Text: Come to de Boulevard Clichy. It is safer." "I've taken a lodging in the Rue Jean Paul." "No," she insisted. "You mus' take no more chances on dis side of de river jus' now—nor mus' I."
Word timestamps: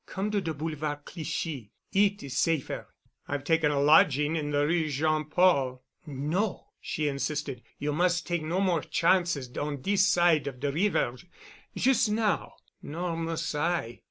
Come 0.07 0.31
to 0.31 0.41
de 0.41 0.51
Boulevard 0.51 1.05
Clichy. 1.05 1.69
It 1.93 2.23
is 2.23 2.35
safer." 2.35 2.87
"I've 3.27 3.43
taken 3.43 3.69
a 3.69 3.79
lodging 3.79 4.35
in 4.35 4.49
the 4.49 4.65
Rue 4.65 4.89
Jean 4.89 5.25
Paul." 5.25 5.83
"No," 6.07 6.69
she 6.81 7.07
insisted. 7.07 7.61
"You 7.77 7.93
mus' 7.93 8.21
take 8.21 8.41
no 8.41 8.59
more 8.61 8.81
chances 8.81 9.55
on 9.55 9.83
dis 9.83 10.03
side 10.07 10.47
of 10.47 10.59
de 10.59 10.71
river 10.71 11.15
jus' 11.75 12.09
now—nor 12.09 13.15
mus' 13.15 13.53
I." 13.53 13.99